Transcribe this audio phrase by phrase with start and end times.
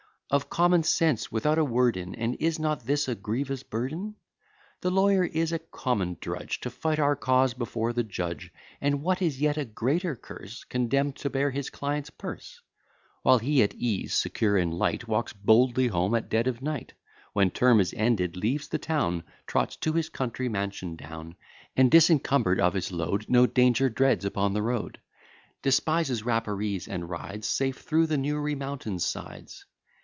[0.33, 2.15] Of common sense without a word in!
[2.15, 4.15] And is not this a grievous burden?
[4.79, 9.21] The lawyer is a common drudge, To fight our cause before the judge: And, what
[9.21, 12.61] is yet a greater curse, Condemn'd to bear his client's purse:
[13.23, 16.93] While he at ease, secure and light, Walks boldly home at dead of night;
[17.33, 21.35] When term is ended, leaves the town, Trots to his country mansion down;
[21.75, 25.01] And, disencumber'd of his load, No danger dreads upon the road;
[25.61, 29.65] Despises rapparees, and rides Safe through the Newry mountains' sides.